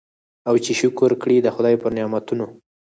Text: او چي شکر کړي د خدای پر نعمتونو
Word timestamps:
او 0.47 0.55
چي 0.63 0.73
شکر 0.81 1.11
کړي 1.21 1.37
د 1.41 1.47
خدای 1.55 1.75
پر 1.81 1.91
نعمتونو 1.97 2.45